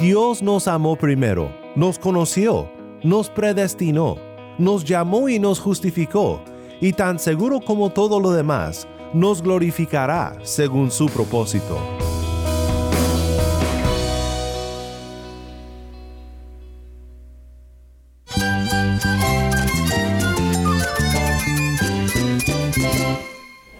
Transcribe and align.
Dios 0.00 0.42
nos 0.42 0.66
amó 0.66 0.96
primero, 0.96 1.54
nos 1.76 1.98
conoció, 1.98 2.70
nos 3.02 3.28
predestinó, 3.28 4.16
nos 4.58 4.84
llamó 4.84 5.28
y 5.28 5.38
nos 5.38 5.60
justificó, 5.60 6.40
y 6.80 6.92
tan 6.92 7.18
seguro 7.18 7.60
como 7.60 7.90
todo 7.90 8.18
lo 8.18 8.30
demás, 8.30 8.88
nos 9.12 9.42
glorificará 9.42 10.38
según 10.42 10.90
su 10.90 11.06
propósito. 11.06 11.78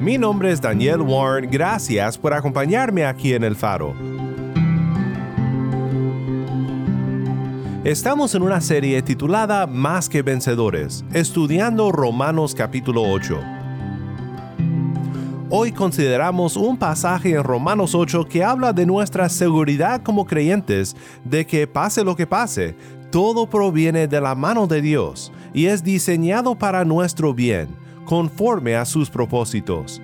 Mi 0.00 0.16
nombre 0.16 0.52
es 0.52 0.60
Daniel 0.60 1.00
Warren. 1.00 1.50
Gracias 1.50 2.16
por 2.16 2.32
acompañarme 2.32 3.04
aquí 3.04 3.34
en 3.34 3.42
El 3.42 3.56
Faro. 3.56 3.94
Estamos 7.82 8.32
en 8.36 8.42
una 8.42 8.60
serie 8.60 9.02
titulada 9.02 9.66
Más 9.66 10.08
que 10.08 10.22
Vencedores, 10.22 11.04
estudiando 11.12 11.90
Romanos 11.90 12.54
capítulo 12.54 13.02
8. 13.02 13.40
Hoy 15.50 15.72
consideramos 15.72 16.56
un 16.56 16.76
pasaje 16.76 17.30
en 17.30 17.42
Romanos 17.42 17.94
8 17.94 18.26
que 18.28 18.44
habla 18.44 18.72
de 18.72 18.86
nuestra 18.86 19.28
seguridad 19.28 20.02
como 20.02 20.26
creyentes 20.26 20.94
de 21.24 21.44
que 21.44 21.66
pase 21.66 22.04
lo 22.04 22.14
que 22.14 22.26
pase, 22.26 22.76
todo 23.10 23.48
proviene 23.48 24.06
de 24.06 24.20
la 24.20 24.36
mano 24.36 24.68
de 24.68 24.80
Dios 24.80 25.32
y 25.54 25.66
es 25.66 25.82
diseñado 25.82 26.54
para 26.56 26.84
nuestro 26.84 27.34
bien, 27.34 27.87
conforme 28.08 28.74
a 28.74 28.86
sus 28.86 29.10
propósitos. 29.10 30.00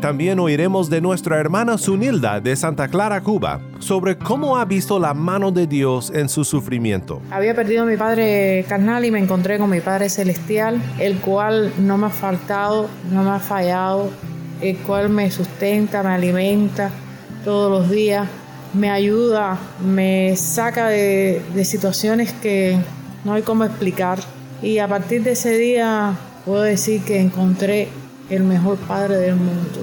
También 0.00 0.38
oiremos 0.38 0.88
de 0.88 1.02
nuestra 1.02 1.38
hermana 1.38 1.76
Sunilda 1.76 2.40
de 2.40 2.56
Santa 2.56 2.88
Clara, 2.88 3.20
Cuba, 3.20 3.60
sobre 3.80 4.16
cómo 4.16 4.56
ha 4.56 4.64
visto 4.64 4.98
la 4.98 5.12
mano 5.12 5.52
de 5.52 5.66
Dios 5.66 6.10
en 6.14 6.30
su 6.30 6.42
sufrimiento. 6.42 7.20
Había 7.30 7.54
perdido 7.54 7.82
a 7.82 7.86
mi 7.86 7.98
padre 7.98 8.64
carnal 8.66 9.04
y 9.04 9.10
me 9.10 9.18
encontré 9.18 9.58
con 9.58 9.68
mi 9.68 9.80
Padre 9.80 10.08
Celestial, 10.08 10.80
el 10.98 11.18
cual 11.18 11.70
no 11.78 11.98
me 11.98 12.06
ha 12.06 12.10
faltado, 12.10 12.88
no 13.12 13.22
me 13.22 13.30
ha 13.30 13.40
fallado, 13.40 14.08
el 14.62 14.78
cual 14.78 15.10
me 15.10 15.30
sustenta, 15.30 16.02
me 16.02 16.10
alimenta 16.10 16.90
todos 17.44 17.70
los 17.70 17.90
días, 17.90 18.26
me 18.72 18.88
ayuda, 18.88 19.58
me 19.84 20.34
saca 20.36 20.88
de, 20.88 21.42
de 21.54 21.64
situaciones 21.66 22.32
que 22.32 22.78
no 23.26 23.34
hay 23.34 23.42
cómo 23.42 23.64
explicar. 23.64 24.18
Y 24.62 24.78
a 24.78 24.88
partir 24.88 25.22
de 25.22 25.32
ese 25.32 25.58
día 25.58 26.16
puedo 26.46 26.62
decir 26.62 27.02
que 27.02 27.20
encontré 27.20 27.88
el 28.30 28.44
mejor 28.44 28.78
padre 28.78 29.16
del 29.16 29.34
mundo. 29.34 29.80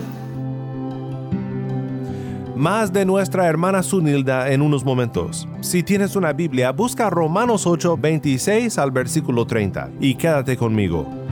Más 2.55 2.93
de 2.93 3.05
nuestra 3.05 3.47
hermana 3.47 3.83
Sunilda 3.83 4.49
en 4.49 4.61
unos 4.61 4.85
momentos. 4.85 5.47
Si 5.59 5.83
tienes 5.83 6.15
una 6.15 6.31
Biblia, 6.31 6.71
busca 6.71 7.09
Romanos 7.09 7.67
8, 7.67 7.97
26 7.97 8.77
al 8.77 8.91
versículo 8.91 9.45
30 9.45 9.91
y 9.99 10.15
quédate 10.15 10.55
conmigo. 10.55 11.22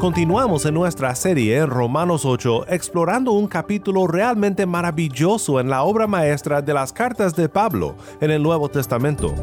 Continuamos 0.00 0.64
en 0.64 0.72
nuestra 0.72 1.14
serie 1.14 1.66
Romanos 1.66 2.24
8 2.24 2.68
explorando 2.68 3.32
un 3.32 3.46
capítulo 3.46 4.06
realmente 4.06 4.64
maravilloso 4.64 5.60
en 5.60 5.68
la 5.68 5.82
obra 5.82 6.06
maestra 6.06 6.62
de 6.62 6.72
las 6.72 6.90
cartas 6.90 7.36
de 7.36 7.50
Pablo 7.50 7.96
en 8.18 8.30
el 8.30 8.42
Nuevo 8.42 8.70
Testamento. 8.70 9.34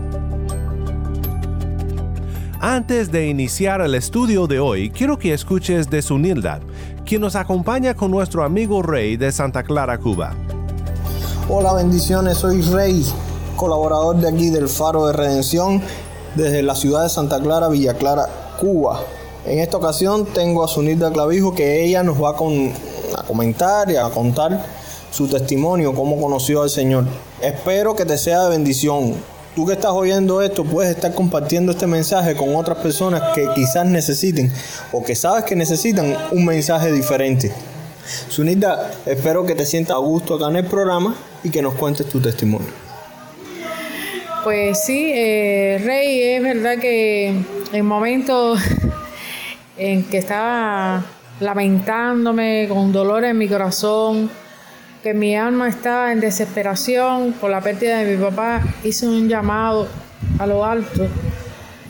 Antes 2.60 3.12
de 3.12 3.28
iniciar 3.28 3.82
el 3.82 3.94
estudio 3.94 4.48
de 4.48 4.60
hoy, 4.60 4.90
quiero 4.90 5.20
que 5.20 5.32
escuches 5.32 5.92
de 5.92 6.02
Sunildad, 6.02 6.62
quien 7.06 7.22
nos 7.22 7.36
acompaña 7.36 7.94
con 7.94 8.10
nuestro 8.10 8.44
amigo 8.44 8.82
Rey 8.82 9.16
de 9.16 9.32
Santa 9.32 9.62
Clara, 9.62 10.00
Cuba. 10.00 10.34
Hola, 11.48 11.76
bendiciones, 11.76 12.40
soy 12.40 12.64
Rey, 12.64 13.06
colaborador 13.56 14.16
de 14.16 14.28
aquí 14.28 14.50
del 14.50 14.68
Faro 14.68 15.06
de 15.06 15.14
Redención, 15.14 15.84
desde 16.34 16.64
la 16.64 16.74
ciudad 16.74 17.04
de 17.04 17.10
Santa 17.10 17.40
Clara, 17.40 17.70
Villa 17.70 17.94
Clara, 17.94 18.26
Cuba. 18.60 19.02
En 19.48 19.60
esta 19.60 19.78
ocasión 19.78 20.26
tengo 20.26 20.62
a 20.62 20.68
Sunilda 20.68 21.10
Clavijo 21.10 21.56
que 21.56 21.82
ella 21.82 22.04
nos 22.04 22.22
va 22.22 22.32
a, 22.32 23.24
comentar 23.26 23.90
y 23.90 23.96
a 23.96 24.04
contar 24.10 24.66
su 25.10 25.30
testimonio, 25.30 25.96
cómo 25.96 26.22
conoció 26.22 26.64
al 26.64 26.70
Señor. 26.70 27.06
Espero 27.42 27.96
que 27.96 28.04
te 28.04 28.18
sea 28.18 28.44
de 28.44 28.50
bendición. 28.50 29.16
Tú 29.56 29.66
que 29.66 29.72
estás 29.72 29.92
oyendo 29.92 30.42
esto 30.42 30.66
puedes 30.66 30.94
estar 30.94 31.14
compartiendo 31.14 31.72
este 31.72 31.88
mensaje 31.88 32.36
con 32.36 32.58
otras 32.58 32.80
personas 32.80 33.24
que 33.34 33.48
quizás 33.56 33.86
necesiten 33.86 34.52
o 34.92 35.02
que 35.02 35.16
sabes 35.16 35.46
que 35.46 35.56
necesitan 35.56 36.18
un 36.32 36.44
mensaje 36.44 36.92
diferente. 36.92 37.54
Sunilda, 38.28 38.92
espero 39.06 39.46
que 39.46 39.56
te 39.56 39.66
sientas 39.66 39.96
a 39.96 40.00
gusto 40.00 40.36
acá 40.36 40.50
en 40.50 40.58
el 40.58 40.66
programa 40.66 41.16
y 41.42 41.52
que 41.52 41.62
nos 41.62 41.74
cuentes 41.76 42.06
tu 42.10 42.20
testimonio. 42.20 42.68
Pues 44.44 44.84
sí, 44.84 45.10
eh, 45.16 45.82
Rey, 45.86 46.22
es 46.34 46.44
verdad 46.44 46.78
que 46.80 47.34
en 47.72 47.86
momentos 47.86 48.60
en 49.78 50.04
que 50.04 50.18
estaba 50.18 51.04
lamentándome 51.40 52.68
con 52.68 52.92
dolor 52.92 53.24
en 53.26 53.38
mi 53.38 53.48
corazón, 53.48 54.30
que 55.04 55.14
mi 55.14 55.36
alma 55.36 55.68
estaba 55.68 56.12
en 56.12 56.20
desesperación 56.20 57.34
por 57.40 57.52
la 57.52 57.62
pérdida 57.62 58.00
de 58.00 58.18
mi 58.18 58.24
papá, 58.24 58.62
hice 58.84 59.08
un 59.08 59.30
llamado 59.30 59.88
a 60.40 60.48
lo 60.48 60.66
alto 60.66 61.08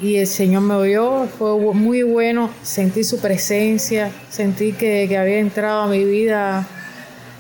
y 0.02 0.18
el 0.18 0.28
Señor 0.28 0.62
me 0.62 0.76
oyó, 0.76 1.26
fue 1.26 1.58
muy 1.74 2.04
bueno, 2.04 2.50
sentí 2.62 3.04
su 3.04 3.20
presencia, 3.20 4.12
sentí 4.30 4.74
que, 4.74 5.08
que 5.08 5.18
había 5.18 5.40
entrado 5.40 5.84
a 5.84 5.88
mi 5.88 6.04
vida 6.04 6.68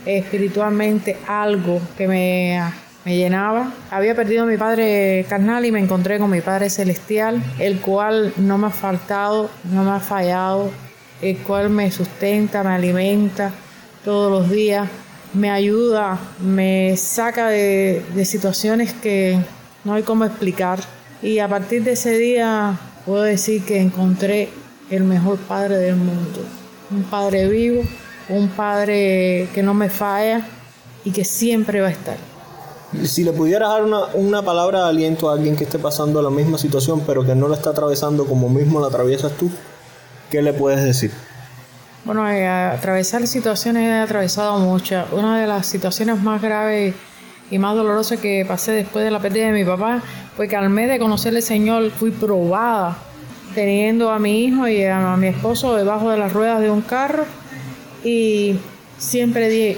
espiritualmente 0.05 1.17
algo 1.27 1.81
que 1.97 2.07
me 2.07 2.59
me 3.07 3.15
llenaba. 3.15 3.71
Había 3.89 4.15
perdido 4.15 4.43
a 4.43 4.45
mi 4.45 4.57
padre 4.57 5.25
carnal 5.29 5.63
y 5.63 5.71
me 5.71 5.79
encontré 5.79 6.19
con 6.19 6.29
mi 6.29 6.41
padre 6.41 6.69
celestial, 6.69 7.41
el 7.57 7.79
cual 7.79 8.33
no 8.35 8.57
me 8.57 8.67
ha 8.67 8.69
faltado, 8.69 9.49
no 9.71 9.85
me 9.85 9.91
ha 9.91 10.01
fallado, 10.01 10.69
el 11.21 11.37
cual 11.37 11.69
me 11.69 11.89
sustenta, 11.89 12.63
me 12.63 12.71
alimenta 12.71 13.53
todos 14.03 14.29
los 14.29 14.51
días, 14.51 14.89
me 15.33 15.49
ayuda, 15.49 16.19
me 16.41 16.97
saca 16.97 17.47
de, 17.47 18.03
de 18.13 18.25
situaciones 18.25 18.91
que 18.91 19.39
no 19.85 19.93
hay 19.93 20.03
cómo 20.03 20.25
explicar. 20.25 20.79
Y 21.21 21.39
a 21.39 21.47
partir 21.47 21.85
de 21.85 21.93
ese 21.93 22.17
día 22.17 22.77
puedo 23.05 23.23
decir 23.23 23.63
que 23.63 23.79
encontré 23.79 24.49
el 24.89 25.05
mejor 25.05 25.37
padre 25.37 25.77
del 25.77 25.95
mundo. 25.95 26.45
Un 26.91 27.03
padre 27.03 27.47
vivo, 27.47 27.83
un 28.27 28.49
padre 28.49 29.47
que 29.53 29.63
no 29.63 29.73
me 29.73 29.87
falla 29.89 30.41
y 31.05 31.11
que 31.11 31.23
siempre 31.23 31.79
va 31.79 31.87
a 31.87 31.91
estar. 31.91 32.36
Si 33.03 33.23
le 33.23 33.33
pudieras 33.33 33.69
dar 33.69 33.83
una, 33.83 34.05
una, 34.13 34.41
palabra 34.41 34.83
de 34.83 34.89
aliento 34.89 35.29
a 35.29 35.33
alguien 35.33 35.55
que 35.55 35.65
esté 35.65 35.77
pasando 35.77 36.21
la 36.21 36.29
misma 36.29 36.57
situación, 36.57 37.03
pero 37.05 37.25
que 37.25 37.35
no 37.35 37.47
la 37.47 37.55
está 37.55 37.71
atravesando 37.71 38.25
como 38.25 38.49
mismo 38.49 38.79
la 38.79 38.87
atraviesas 38.87 39.33
tú, 39.33 39.49
¿qué 40.29 40.41
le 40.41 40.53
puedes 40.53 40.83
decir? 40.83 41.11
Bueno, 42.07 42.29
eh, 42.29 42.47
atravesar 42.47 43.27
situaciones 43.27 43.83
he 43.83 43.99
atravesado 43.99 44.57
muchas. 44.59 45.11
Una 45.11 45.41
de 45.41 45.45
las 45.45 45.65
situaciones 45.67 46.17
más 46.21 46.41
graves 46.41 46.95
y 47.51 47.57
más 47.59 47.75
dolorosas 47.75 48.19
que 48.21 48.45
pasé 48.47 48.71
después 48.71 49.03
de 49.03 49.11
la 49.11 49.19
pérdida 49.19 49.47
de 49.47 49.51
mi 49.51 49.65
papá 49.65 50.01
fue 50.37 50.47
que 50.47 50.55
al 50.55 50.69
mes 50.69 50.89
de 50.89 50.99
conocerle 50.99 51.39
al 51.39 51.43
Señor 51.43 51.91
fui 51.91 52.11
probada, 52.11 52.97
teniendo 53.55 54.09
a 54.09 54.19
mi 54.19 54.45
hijo 54.45 54.69
y 54.69 54.85
a, 54.85 55.17
mi 55.17 55.27
esposo 55.27 55.75
debajo 55.75 56.09
de 56.09 56.17
las 56.17 56.31
ruedas 56.31 56.61
de 56.61 56.69
un 56.69 56.81
carro 56.81 57.25
y 58.05 58.57
siempre 58.97 59.49
dije, 59.49 59.77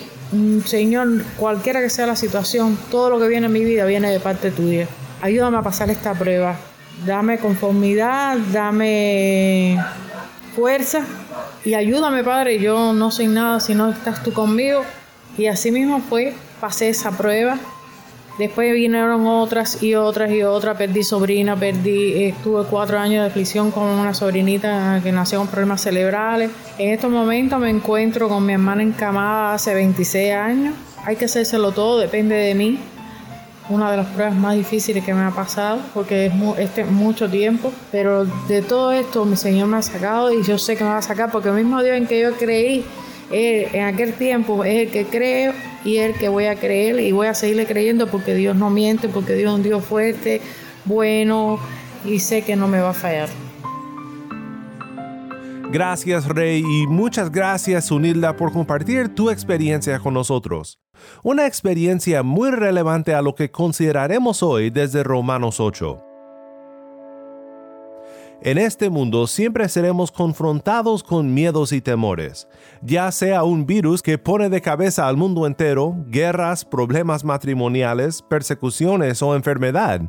Señor, 0.66 1.24
cualquiera 1.38 1.82
que 1.82 1.90
sea 1.90 2.06
la 2.06 2.16
situación, 2.16 2.78
todo 2.92 3.10
lo 3.10 3.20
que 3.20 3.28
viene 3.28 3.48
en 3.48 3.54
mi 3.54 3.64
vida 3.64 3.86
viene 3.86 4.12
de 4.12 4.20
parte 4.20 4.52
tuya. 4.52 4.88
Ayúdame 5.22 5.58
a 5.58 5.62
pasar 5.64 5.90
esta 5.90 6.14
prueba. 6.14 6.56
Dame 7.06 7.40
conformidad, 7.40 8.38
dame 8.52 9.78
fuerza 10.56 11.06
y 11.66 11.74
ayúdame, 11.74 12.24
Padre. 12.24 12.60
Yo 12.60 12.94
no 12.94 13.10
soy 13.10 13.28
nada 13.28 13.60
si 13.60 13.74
no 13.74 13.90
estás 13.90 14.22
tú 14.24 14.34
conmigo. 14.34 14.84
Y 15.38 15.48
así 15.48 15.72
mismo 15.72 16.02
fue, 16.02 16.34
pasé 16.60 16.90
esa 16.90 17.12
prueba. 17.12 17.58
Después 18.40 18.74
vinieron 18.74 19.28
otras 19.28 19.84
y 19.84 19.96
otras 19.96 20.32
y 20.32 20.44
otras. 20.44 20.78
Perdí 20.78 21.04
sobrina, 21.04 21.58
perdí, 21.58 22.24
estuve 22.24 22.64
cuatro 22.70 22.98
años 22.98 23.22
de 23.24 23.28
aflicción 23.28 23.70
con 23.70 23.84
una 23.84 24.14
sobrinita 24.14 25.02
que 25.04 25.12
nació 25.12 25.40
con 25.40 25.50
problemas 25.50 25.82
cerebrales. 25.82 26.50
En 26.78 26.94
estos 26.94 27.12
momentos 27.12 27.60
me 27.60 27.70
encuentro 27.70 28.30
con 28.30 28.46
mi 28.46 28.54
hermana 28.54 28.82
encamada 28.82 29.56
hace 29.56 29.74
26 29.74 30.34
años. 30.34 30.74
Hay 31.04 31.18
que 31.18 31.26
hacérselo 31.26 31.74
todo, 31.74 32.00
depende 32.00 32.34
de 32.34 32.56
mí. 32.56 32.80
Una 33.68 33.92
de 33.92 33.98
las 33.98 34.08
pruebas 34.08 34.36
más 34.36 34.56
difíciles 34.56 35.04
que 35.04 35.14
me 35.14 35.22
ha 35.22 35.32
pasado 35.32 35.82
porque 35.94 36.28
es 36.28 36.34
este, 36.60 36.86
mucho 36.86 37.30
tiempo. 37.30 37.74
Pero 37.92 38.24
de 38.24 38.62
todo 38.62 38.94
esto 38.94 39.26
mi 39.26 39.36
Señor 39.36 39.68
me 39.68 39.76
ha 39.76 39.82
sacado 39.82 40.32
y 40.32 40.44
yo 40.44 40.58
sé 40.58 40.78
que 40.78 40.86
me 40.86 40.92
va 40.92 41.00
a 41.00 41.02
sacar 41.02 41.30
porque 41.30 41.50
el 41.50 41.56
mismo 41.56 41.84
Dios 41.84 41.98
en 41.98 42.08
que 42.08 42.22
yo 42.22 42.32
creí 42.38 42.86
en 43.32 43.84
aquel 43.84 44.14
tiempo 44.14 44.64
es 44.64 44.88
el 44.88 44.92
que 44.92 45.06
creo 45.08 45.52
y 45.84 45.98
el 45.98 46.14
que 46.14 46.30
voy 46.30 46.46
a 46.46 46.56
creer 46.56 47.00
y 47.00 47.12
voy 47.12 47.28
a 47.28 47.34
seguirle 47.34 47.66
creyendo 47.66 48.08
porque 48.08 48.36
Dios 48.36 48.56
no 48.56 48.70
miente, 48.70 49.10
porque 49.10 49.34
Dios 49.34 49.52
es 49.52 49.56
un 49.56 49.64
Dios 49.64 49.84
fuerte, 49.84 50.42
bueno 50.86 51.60
y 52.06 52.20
sé 52.20 52.42
que 52.44 52.56
no 52.56 52.68
me 52.68 52.80
va 52.80 52.92
a 52.92 52.94
fallar. 52.94 53.30
Gracias 55.72 56.28
Rey 56.28 56.64
y 56.68 56.88
muchas 56.88 57.32
gracias 57.32 57.92
Unilda 57.92 58.36
por 58.36 58.52
compartir 58.52 59.14
tu 59.14 59.30
experiencia 59.30 60.00
con 60.00 60.16
nosotros. 60.16 60.80
Una 61.24 61.46
experiencia 61.46 62.24
muy 62.24 62.50
relevante 62.50 63.14
a 63.14 63.22
lo 63.22 63.36
que 63.36 63.52
consideraremos 63.52 64.42
hoy 64.42 64.72
desde 64.72 65.04
Romanos 65.04 65.60
8. 65.60 66.09
En 68.42 68.58
este 68.58 68.90
mundo 68.90 69.28
siempre 69.28 69.68
seremos 69.68 70.14
confrontados 70.14 71.04
con 71.04 71.34
miedos 71.34 71.74
y 71.74 71.82
temores, 71.82 72.48
ya 72.82 73.12
sea 73.12 73.44
un 73.44 73.66
virus 73.66 74.02
que 74.02 74.18
pone 74.18 74.48
de 74.48 74.62
cabeza 74.62 75.10
al 75.10 75.18
mundo 75.18 75.46
entero, 75.46 75.98
guerras, 76.08 76.64
problemas 76.64 77.26
matrimoniales, 77.26 78.22
persecuciones 78.22 79.22
o 79.22 79.36
enfermedad. 79.36 80.04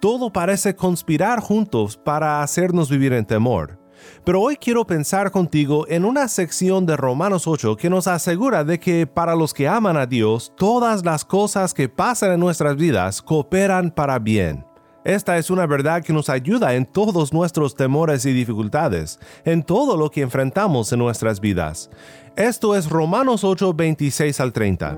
Todo 0.00 0.32
parece 0.32 0.76
conspirar 0.76 1.40
juntos 1.40 1.96
para 1.96 2.40
hacernos 2.44 2.88
vivir 2.88 3.12
en 3.14 3.24
temor. 3.24 3.80
Pero 4.24 4.40
hoy 4.40 4.56
quiero 4.56 4.86
pensar 4.86 5.32
contigo 5.32 5.84
en 5.88 6.04
una 6.04 6.28
sección 6.28 6.86
de 6.86 6.96
Romanos 6.96 7.48
8 7.48 7.76
que 7.76 7.90
nos 7.90 8.06
asegura 8.06 8.62
de 8.62 8.78
que 8.78 9.08
para 9.08 9.34
los 9.34 9.52
que 9.52 9.66
aman 9.66 9.96
a 9.96 10.06
Dios, 10.06 10.52
todas 10.56 11.04
las 11.04 11.24
cosas 11.24 11.74
que 11.74 11.88
pasan 11.88 12.30
en 12.32 12.40
nuestras 12.40 12.76
vidas 12.76 13.20
cooperan 13.22 13.90
para 13.90 14.20
bien. 14.20 14.64
Esta 15.04 15.36
es 15.36 15.50
una 15.50 15.66
verdad 15.66 16.04
que 16.04 16.12
nos 16.12 16.28
ayuda 16.28 16.74
en 16.74 16.86
todos 16.86 17.32
nuestros 17.32 17.74
temores 17.74 18.24
y 18.24 18.32
dificultades, 18.32 19.18
en 19.44 19.64
todo 19.64 19.96
lo 19.96 20.12
que 20.12 20.20
enfrentamos 20.20 20.92
en 20.92 21.00
nuestras 21.00 21.40
vidas. 21.40 21.90
Esto 22.36 22.76
es 22.76 22.88
Romanos 22.88 23.42
8, 23.42 23.74
26 23.74 24.38
al 24.38 24.52
30. 24.52 24.96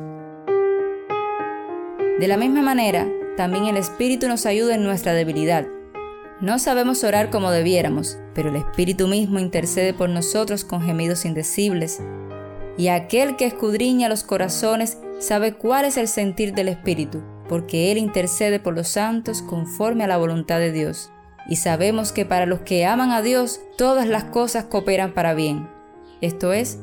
De 2.21 2.29
la 2.29 2.37
misma 2.37 2.61
manera, 2.61 3.09
también 3.39 3.65
el 3.65 3.79
Espíritu 3.79 4.29
nos 4.29 4.45
ayuda 4.45 4.75
en 4.75 4.85
nuestra 4.85 5.15
debilidad. 5.15 5.67
No 6.39 6.59
sabemos 6.59 7.03
orar 7.03 7.31
como 7.31 7.51
debiéramos, 7.51 8.19
pero 8.35 8.51
el 8.51 8.57
Espíritu 8.57 9.09
mismo 9.09 9.39
intercede 9.39 9.95
por 9.95 10.11
nosotros 10.11 10.65
con 10.65 10.83
gemidos 10.83 11.25
indecibles. 11.25 12.03
Y 12.77 12.89
aquel 12.89 13.37
que 13.37 13.47
escudriña 13.47 14.11
los 14.11 14.23
corazones 14.23 14.99
sabe 15.19 15.55
cuál 15.55 15.87
es 15.87 15.97
el 15.97 16.09
sentir 16.09 16.53
del 16.53 16.69
Espíritu 16.69 17.23
porque 17.49 17.93
Él 17.93 17.99
intercede 17.99 18.59
por 18.59 18.75
los 18.75 18.89
santos 18.89 19.43
conforme 19.43 20.05
a 20.05 20.09
la 20.09 20.17
voluntad 20.17 20.59
de 20.59 20.73
Dios. 20.73 21.11
Y 21.49 21.57
sabemos 21.57 22.13
que 22.13 22.25
para 22.25 22.47
los 22.47 22.61
que 22.61 22.87
aman 22.87 23.11
a 23.11 23.23
Dios, 23.23 23.61
todas 23.77 24.07
las 24.07 24.25
cosas 24.25 24.65
cooperan 24.65 25.13
para 25.13 25.35
bien. 25.35 25.69
Esto 26.21 26.53
es, 26.53 26.79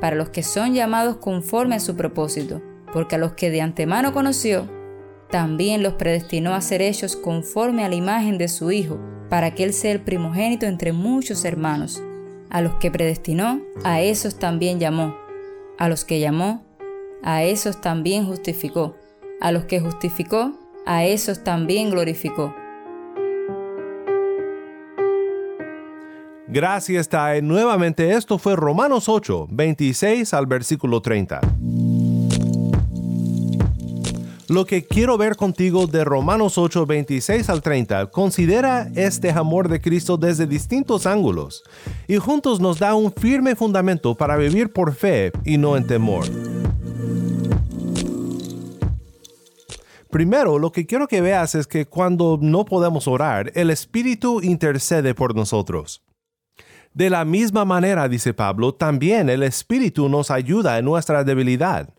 para 0.00 0.16
los 0.16 0.28
que 0.28 0.42
son 0.42 0.74
llamados 0.74 1.16
conforme 1.16 1.76
a 1.76 1.80
su 1.80 1.96
propósito, 1.96 2.60
porque 2.92 3.14
a 3.14 3.18
los 3.18 3.32
que 3.32 3.50
de 3.50 3.62
antemano 3.62 4.12
conoció, 4.12 4.68
también 5.30 5.82
los 5.82 5.94
predestinó 5.94 6.52
a 6.52 6.60
ser 6.60 6.82
hechos 6.82 7.16
conforme 7.16 7.84
a 7.84 7.88
la 7.88 7.94
imagen 7.94 8.36
de 8.36 8.48
su 8.48 8.70
Hijo, 8.70 9.00
para 9.30 9.54
que 9.54 9.64
Él 9.64 9.72
sea 9.72 9.92
el 9.92 10.02
primogénito 10.02 10.66
entre 10.66 10.92
muchos 10.92 11.46
hermanos. 11.46 12.02
A 12.50 12.60
los 12.60 12.74
que 12.74 12.90
predestinó, 12.90 13.62
a 13.82 14.02
esos 14.02 14.38
también 14.38 14.78
llamó. 14.78 15.16
A 15.78 15.88
los 15.88 16.04
que 16.04 16.20
llamó, 16.20 16.62
a 17.22 17.44
esos 17.44 17.80
también 17.80 18.26
justificó 18.26 18.94
a 19.42 19.50
los 19.50 19.64
que 19.64 19.80
justificó, 19.80 20.52
a 20.86 21.04
esos 21.04 21.42
también 21.42 21.90
glorificó. 21.90 22.54
Gracias, 26.46 27.08
Tae. 27.08 27.42
Nuevamente 27.42 28.12
esto 28.12 28.38
fue 28.38 28.54
Romanos 28.54 29.08
8, 29.08 29.48
26 29.50 30.32
al 30.34 30.46
versículo 30.46 31.02
30. 31.02 31.40
Lo 34.48 34.66
que 34.66 34.84
quiero 34.84 35.16
ver 35.16 35.34
contigo 35.36 35.86
de 35.86 36.04
Romanos 36.04 36.58
8, 36.58 36.84
26 36.86 37.48
al 37.48 37.62
30 37.62 38.10
considera 38.10 38.90
este 38.94 39.30
amor 39.30 39.68
de 39.68 39.80
Cristo 39.80 40.18
desde 40.18 40.46
distintos 40.46 41.06
ángulos 41.06 41.64
y 42.06 42.16
juntos 42.18 42.60
nos 42.60 42.78
da 42.78 42.94
un 42.94 43.12
firme 43.12 43.56
fundamento 43.56 44.14
para 44.14 44.36
vivir 44.36 44.72
por 44.72 44.94
fe 44.94 45.32
y 45.44 45.56
no 45.56 45.76
en 45.76 45.86
temor. 45.86 46.26
Primero, 50.12 50.58
lo 50.58 50.72
que 50.72 50.84
quiero 50.84 51.08
que 51.08 51.22
veas 51.22 51.54
es 51.54 51.66
que 51.66 51.86
cuando 51.86 52.38
no 52.38 52.66
podemos 52.66 53.08
orar, 53.08 53.50
el 53.54 53.70
Espíritu 53.70 54.42
intercede 54.42 55.14
por 55.14 55.34
nosotros. 55.34 56.02
De 56.92 57.08
la 57.08 57.24
misma 57.24 57.64
manera, 57.64 58.10
dice 58.10 58.34
Pablo, 58.34 58.74
también 58.74 59.30
el 59.30 59.42
Espíritu 59.42 60.10
nos 60.10 60.30
ayuda 60.30 60.76
en 60.76 60.84
nuestra 60.84 61.24
debilidad. 61.24 61.94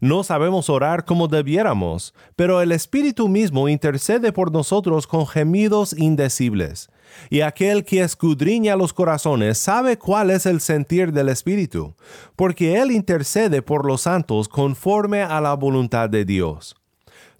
No 0.00 0.24
sabemos 0.24 0.70
orar 0.70 1.04
como 1.04 1.28
debiéramos, 1.28 2.14
pero 2.36 2.62
el 2.62 2.72
Espíritu 2.72 3.28
mismo 3.28 3.68
intercede 3.68 4.32
por 4.32 4.50
nosotros 4.50 5.06
con 5.06 5.26
gemidos 5.26 5.92
indecibles. 5.92 6.88
Y 7.28 7.42
aquel 7.42 7.84
que 7.84 8.00
escudriña 8.00 8.76
los 8.76 8.94
corazones 8.94 9.58
sabe 9.58 9.98
cuál 9.98 10.30
es 10.30 10.46
el 10.46 10.62
sentir 10.62 11.12
del 11.12 11.28
Espíritu, 11.28 11.94
porque 12.34 12.80
Él 12.80 12.92
intercede 12.92 13.60
por 13.60 13.84
los 13.84 14.00
santos 14.00 14.48
conforme 14.48 15.20
a 15.20 15.38
la 15.42 15.52
voluntad 15.52 16.08
de 16.08 16.24
Dios. 16.24 16.77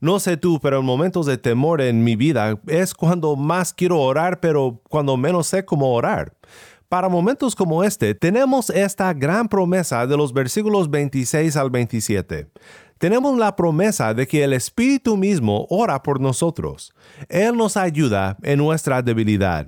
No 0.00 0.20
sé 0.20 0.36
tú, 0.36 0.60
pero 0.60 0.78
en 0.78 0.84
momentos 0.84 1.26
de 1.26 1.38
temor 1.38 1.80
en 1.80 2.04
mi 2.04 2.14
vida 2.14 2.60
es 2.68 2.94
cuando 2.94 3.34
más 3.34 3.74
quiero 3.74 3.98
orar, 4.00 4.38
pero 4.38 4.80
cuando 4.88 5.16
menos 5.16 5.48
sé 5.48 5.64
cómo 5.64 5.92
orar. 5.92 6.32
Para 6.88 7.08
momentos 7.08 7.56
como 7.56 7.82
este, 7.82 8.14
tenemos 8.14 8.70
esta 8.70 9.12
gran 9.12 9.48
promesa 9.48 10.06
de 10.06 10.16
los 10.16 10.32
versículos 10.32 10.88
26 10.88 11.56
al 11.56 11.70
27. 11.70 12.48
Tenemos 12.98 13.36
la 13.36 13.56
promesa 13.56 14.14
de 14.14 14.26
que 14.26 14.44
el 14.44 14.52
Espíritu 14.52 15.16
mismo 15.16 15.66
ora 15.68 16.02
por 16.02 16.20
nosotros. 16.20 16.94
Él 17.28 17.56
nos 17.56 17.76
ayuda 17.76 18.38
en 18.43 18.58
nuestra 18.58 19.02
debilidad. 19.02 19.67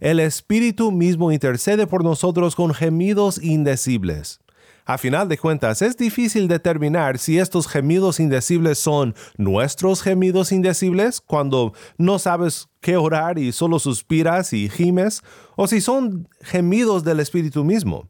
El 0.00 0.20
Espíritu 0.20 0.92
mismo 0.92 1.32
intercede 1.32 1.86
por 1.86 2.04
nosotros 2.04 2.54
con 2.54 2.72
gemidos 2.72 3.42
indecibles. 3.42 4.40
A 4.88 4.98
final 4.98 5.28
de 5.28 5.36
cuentas, 5.36 5.82
es 5.82 5.96
difícil 5.96 6.46
determinar 6.46 7.18
si 7.18 7.40
estos 7.40 7.66
gemidos 7.66 8.20
indecibles 8.20 8.78
son 8.78 9.16
nuestros 9.36 10.00
gemidos 10.00 10.52
indecibles 10.52 11.20
cuando 11.20 11.72
no 11.98 12.20
sabes 12.20 12.68
qué 12.80 12.96
orar 12.96 13.36
y 13.36 13.50
solo 13.50 13.80
suspiras 13.80 14.52
y 14.52 14.68
gimes, 14.68 15.22
o 15.56 15.66
si 15.66 15.80
son 15.80 16.28
gemidos 16.40 17.02
del 17.02 17.18
Espíritu 17.18 17.64
mismo. 17.64 18.08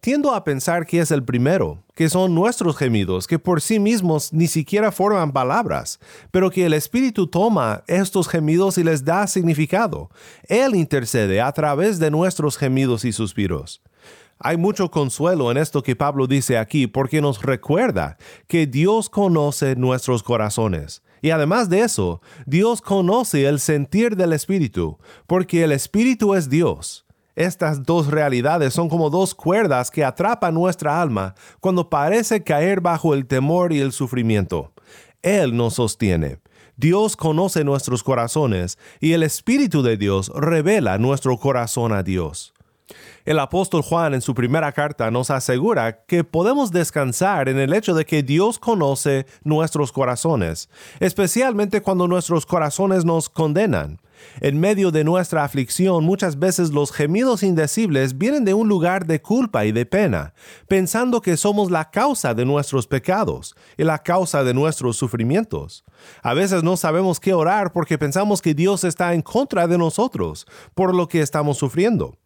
Tiendo 0.00 0.34
a 0.34 0.42
pensar 0.42 0.84
que 0.84 0.98
es 0.98 1.12
el 1.12 1.22
primero, 1.22 1.84
que 1.94 2.08
son 2.08 2.34
nuestros 2.34 2.76
gemidos, 2.76 3.28
que 3.28 3.38
por 3.38 3.60
sí 3.60 3.78
mismos 3.78 4.32
ni 4.32 4.48
siquiera 4.48 4.90
forman 4.90 5.30
palabras, 5.30 6.00
pero 6.32 6.50
que 6.50 6.66
el 6.66 6.72
Espíritu 6.72 7.28
toma 7.28 7.84
estos 7.86 8.26
gemidos 8.26 8.78
y 8.78 8.82
les 8.82 9.04
da 9.04 9.28
significado. 9.28 10.10
Él 10.48 10.74
intercede 10.74 11.40
a 11.40 11.52
través 11.52 12.00
de 12.00 12.10
nuestros 12.10 12.58
gemidos 12.58 13.04
y 13.04 13.12
suspiros. 13.12 13.80
Hay 14.38 14.58
mucho 14.58 14.90
consuelo 14.90 15.50
en 15.50 15.56
esto 15.56 15.82
que 15.82 15.96
Pablo 15.96 16.26
dice 16.26 16.58
aquí 16.58 16.86
porque 16.86 17.22
nos 17.22 17.42
recuerda 17.42 18.18
que 18.46 18.66
Dios 18.66 19.08
conoce 19.08 19.76
nuestros 19.76 20.22
corazones. 20.22 21.02
Y 21.22 21.30
además 21.30 21.70
de 21.70 21.80
eso, 21.80 22.20
Dios 22.44 22.82
conoce 22.82 23.46
el 23.46 23.58
sentir 23.58 24.14
del 24.16 24.34
Espíritu, 24.34 24.98
porque 25.26 25.64
el 25.64 25.72
Espíritu 25.72 26.34
es 26.34 26.50
Dios. 26.50 27.06
Estas 27.34 27.82
dos 27.82 28.08
realidades 28.08 28.74
son 28.74 28.88
como 28.88 29.10
dos 29.10 29.34
cuerdas 29.34 29.90
que 29.90 30.04
atrapan 30.04 30.54
nuestra 30.54 31.00
alma 31.00 31.34
cuando 31.60 31.88
parece 31.88 32.42
caer 32.42 32.80
bajo 32.80 33.14
el 33.14 33.26
temor 33.26 33.72
y 33.72 33.80
el 33.80 33.92
sufrimiento. 33.92 34.72
Él 35.22 35.56
nos 35.56 35.74
sostiene. 35.74 36.38
Dios 36.76 37.16
conoce 37.16 37.64
nuestros 37.64 38.02
corazones 38.02 38.78
y 39.00 39.12
el 39.12 39.22
Espíritu 39.22 39.82
de 39.82 39.96
Dios 39.96 40.30
revela 40.34 40.98
nuestro 40.98 41.38
corazón 41.38 41.92
a 41.92 42.02
Dios. 42.02 42.52
El 43.24 43.38
apóstol 43.40 43.82
Juan 43.82 44.14
en 44.14 44.20
su 44.20 44.34
primera 44.34 44.70
carta 44.72 45.10
nos 45.10 45.30
asegura 45.30 46.04
que 46.04 46.22
podemos 46.22 46.70
descansar 46.70 47.48
en 47.48 47.58
el 47.58 47.72
hecho 47.72 47.94
de 47.94 48.04
que 48.04 48.22
Dios 48.22 48.58
conoce 48.58 49.26
nuestros 49.42 49.90
corazones, 49.90 50.68
especialmente 51.00 51.82
cuando 51.82 52.06
nuestros 52.06 52.46
corazones 52.46 53.04
nos 53.04 53.28
condenan. 53.28 53.98
En 54.40 54.60
medio 54.60 54.90
de 54.90 55.04
nuestra 55.04 55.44
aflicción 55.44 56.04
muchas 56.04 56.38
veces 56.38 56.70
los 56.70 56.92
gemidos 56.92 57.42
indecibles 57.42 58.16
vienen 58.16 58.44
de 58.44 58.54
un 58.54 58.68
lugar 58.68 59.06
de 59.06 59.20
culpa 59.20 59.64
y 59.64 59.72
de 59.72 59.86
pena, 59.86 60.34
pensando 60.68 61.20
que 61.20 61.36
somos 61.36 61.70
la 61.70 61.90
causa 61.90 62.34
de 62.34 62.44
nuestros 62.44 62.86
pecados 62.86 63.56
y 63.76 63.84
la 63.84 63.98
causa 63.98 64.44
de 64.44 64.54
nuestros 64.54 64.96
sufrimientos. 64.96 65.84
A 66.22 66.34
veces 66.34 66.62
no 66.62 66.76
sabemos 66.76 67.20
qué 67.20 67.34
orar 67.34 67.72
porque 67.72 67.98
pensamos 67.98 68.40
que 68.40 68.54
Dios 68.54 68.84
está 68.84 69.14
en 69.14 69.22
contra 69.22 69.66
de 69.66 69.78
nosotros 69.78 70.46
por 70.74 70.94
lo 70.94 71.08
que 71.08 71.20
estamos 71.20 71.58
sufriendo. 71.58 72.16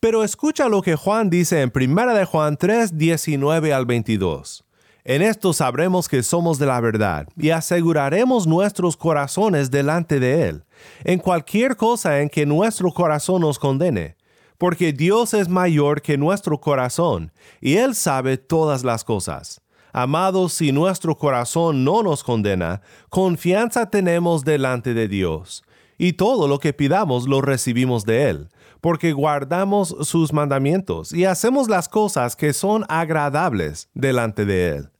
Pero 0.00 0.22
escucha 0.22 0.68
lo 0.68 0.82
que 0.82 0.96
Juan 0.96 1.30
dice 1.30 1.62
en 1.62 1.72
1 1.74 2.14
de 2.14 2.24
Juan 2.24 2.56
3, 2.56 2.96
19 2.96 3.72
al 3.72 3.86
22. 3.86 4.66
En 5.08 5.22
esto 5.22 5.52
sabremos 5.52 6.08
que 6.08 6.24
somos 6.24 6.58
de 6.58 6.66
la 6.66 6.80
verdad 6.80 7.28
y 7.36 7.50
aseguraremos 7.50 8.48
nuestros 8.48 8.96
corazones 8.96 9.70
delante 9.70 10.18
de 10.18 10.48
Él, 10.48 10.64
en 11.04 11.20
cualquier 11.20 11.76
cosa 11.76 12.20
en 12.20 12.28
que 12.28 12.44
nuestro 12.44 12.90
corazón 12.90 13.42
nos 13.42 13.60
condene, 13.60 14.16
porque 14.58 14.92
Dios 14.92 15.32
es 15.32 15.48
mayor 15.48 16.02
que 16.02 16.18
nuestro 16.18 16.60
corazón 16.60 17.30
y 17.60 17.76
Él 17.76 17.94
sabe 17.94 18.36
todas 18.36 18.82
las 18.82 19.04
cosas. 19.04 19.60
Amados, 19.92 20.54
si 20.54 20.72
nuestro 20.72 21.16
corazón 21.16 21.84
no 21.84 22.02
nos 22.02 22.24
condena, 22.24 22.82
confianza 23.08 23.88
tenemos 23.88 24.44
delante 24.44 24.92
de 24.92 25.06
Dios, 25.06 25.62
y 25.98 26.14
todo 26.14 26.48
lo 26.48 26.58
que 26.58 26.72
pidamos 26.72 27.28
lo 27.28 27.42
recibimos 27.42 28.04
de 28.04 28.28
Él 28.30 28.48
porque 28.80 29.12
guardamos 29.12 29.96
sus 30.02 30.32
mandamientos 30.32 31.12
y 31.12 31.24
hacemos 31.24 31.68
las 31.68 31.88
cosas 31.88 32.36
que 32.36 32.52
son 32.52 32.84
agradables 32.88 33.88
delante 33.94 34.44
de 34.44 34.76
Él. 34.76 34.90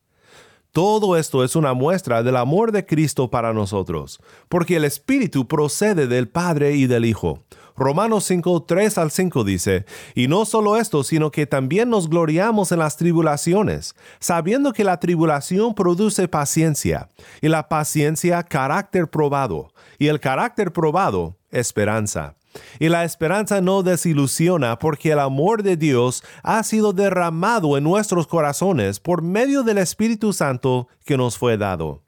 Todo 0.77 1.17
esto 1.17 1.43
es 1.43 1.57
una 1.57 1.73
muestra 1.73 2.23
del 2.23 2.37
amor 2.37 2.71
de 2.71 2.85
Cristo 2.85 3.31
para 3.31 3.55
nosotros, 3.55 4.21
porque 4.51 4.77
el 4.77 4.85
Espíritu 4.85 5.49
procede 5.49 6.07
del 6.07 6.29
Padre 6.29 6.77
y 6.77 6.87
del 6.87 7.07
Hijo. 7.07 7.45
Romanos 7.77 8.25
5, 8.25 8.65
3 8.65 8.99
al 8.99 9.11
5 9.11 9.45
dice, 9.45 9.87
y 10.15 10.29
no 10.29 10.45
solo 10.45 10.77
esto, 10.77 11.03
sino 11.03 11.31
que 11.31 11.47
también 11.47 11.89
nos 11.91 12.11
gloriamos 12.11 12.73
en 12.73 12.79
las 12.79 12.99
tribulaciones, 12.99 13.95
sabiendo 14.19 14.73
que 14.75 14.85
la 14.85 15.01
tribulación 15.01 15.75
produce 15.75 16.29
paciencia, 16.29 17.09
y 17.41 17.49
la 17.49 17.69
paciencia 17.69 18.43
carácter 18.43 19.09
probado, 19.09 19.73
y 19.99 20.09
el 20.09 20.21
carácter 20.21 20.73
probado 20.73 21.39
esperanza. 21.51 22.36
Y 22.79 22.89
la 22.89 23.05
esperanza 23.05 23.61
no 23.61 23.83
desilusiona 23.83 24.79
porque 24.79 25.13
el 25.13 25.19
amor 25.19 25.63
de 25.63 25.77
Dios 25.77 26.23
ha 26.43 26.63
sido 26.63 26.93
derramado 26.93 27.77
en 27.77 27.85
nuestros 27.85 28.27
corazones 28.27 29.01
por 29.01 29.23
medio 29.23 29.63
del 29.63 29.79
Espíritu 29.79 30.33
Santo 30.33 30.89
que 31.05 31.17
nos 31.17 31.39
fue 31.39 31.57
dado. 31.57 32.03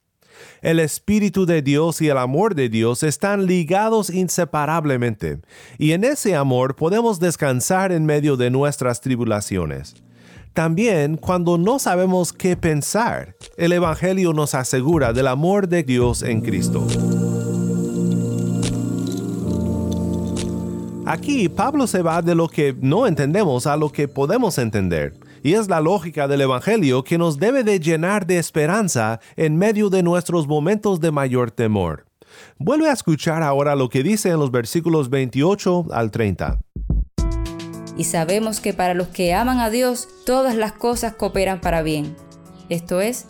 El 0.62 0.80
Espíritu 0.80 1.46
de 1.46 1.62
Dios 1.62 2.00
y 2.00 2.08
el 2.08 2.18
amor 2.18 2.54
de 2.54 2.68
Dios 2.68 3.02
están 3.02 3.46
ligados 3.46 4.10
inseparablemente, 4.10 5.40
y 5.78 5.92
en 5.92 6.04
ese 6.04 6.34
amor 6.34 6.76
podemos 6.76 7.20
descansar 7.20 7.92
en 7.92 8.06
medio 8.06 8.36
de 8.36 8.50
nuestras 8.50 9.00
tribulaciones. 9.00 10.02
También 10.54 11.16
cuando 11.16 11.58
no 11.58 11.78
sabemos 11.78 12.32
qué 12.32 12.56
pensar, 12.56 13.36
el 13.56 13.72
Evangelio 13.72 14.32
nos 14.32 14.54
asegura 14.54 15.12
del 15.12 15.28
amor 15.28 15.68
de 15.68 15.84
Dios 15.84 16.22
en 16.22 16.40
Cristo. 16.40 16.86
Aquí 21.08 21.48
Pablo 21.48 21.86
se 21.86 22.02
va 22.02 22.20
de 22.20 22.34
lo 22.34 22.48
que 22.48 22.76
no 22.82 23.06
entendemos 23.06 23.66
a 23.66 23.78
lo 23.78 23.90
que 23.90 24.08
podemos 24.08 24.58
entender. 24.58 25.14
Y 25.42 25.54
es 25.54 25.66
la 25.66 25.80
lógica 25.80 26.28
del 26.28 26.42
Evangelio 26.42 27.02
que 27.02 27.16
nos 27.16 27.38
debe 27.38 27.64
de 27.64 27.80
llenar 27.80 28.26
de 28.26 28.36
esperanza 28.36 29.18
en 29.34 29.56
medio 29.56 29.88
de 29.88 30.02
nuestros 30.02 30.46
momentos 30.46 31.00
de 31.00 31.10
mayor 31.10 31.50
temor. 31.50 32.04
Vuelve 32.58 32.90
a 32.90 32.92
escuchar 32.92 33.42
ahora 33.42 33.74
lo 33.74 33.88
que 33.88 34.02
dice 34.02 34.28
en 34.28 34.38
los 34.38 34.50
versículos 34.50 35.08
28 35.08 35.86
al 35.92 36.10
30. 36.10 36.58
Y 37.96 38.04
sabemos 38.04 38.60
que 38.60 38.74
para 38.74 38.92
los 38.92 39.08
que 39.08 39.32
aman 39.32 39.60
a 39.60 39.70
Dios 39.70 40.08
todas 40.26 40.56
las 40.56 40.72
cosas 40.72 41.14
cooperan 41.14 41.62
para 41.62 41.80
bien. 41.80 42.14
Esto 42.68 43.00
es, 43.00 43.24